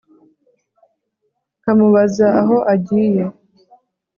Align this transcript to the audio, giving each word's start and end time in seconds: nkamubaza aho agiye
nkamubaza 1.61 2.27
aho 2.41 2.57
agiye 2.73 3.23